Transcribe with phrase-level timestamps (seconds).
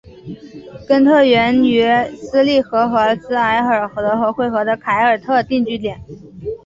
[0.87, 2.15] 根特源于利
[2.59, 6.01] 斯河和斯海尔德河汇合的凯尔特定居点。